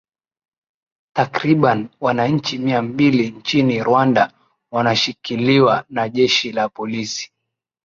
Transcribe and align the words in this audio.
takriban 1.15 1.89
wananchi 1.99 2.57
mia 2.57 2.81
mbili 2.81 3.31
nchini 3.31 3.83
rwanda 3.83 4.31
wanashikiliwa 4.71 5.85
na 5.89 6.09
jeshi 6.09 6.51
la 6.51 6.69
polisi 6.69 7.31